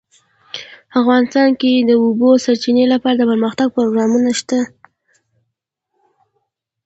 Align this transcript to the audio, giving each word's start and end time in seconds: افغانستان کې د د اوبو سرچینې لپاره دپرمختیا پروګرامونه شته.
افغانستان 0.99 1.49
کې 1.59 1.71
د 1.75 1.81
د 1.89 1.91
اوبو 2.03 2.29
سرچینې 2.45 2.85
لپاره 2.93 3.15
دپرمختیا 3.17 3.65
پروګرامونه 3.75 4.31
شته. 4.39 4.59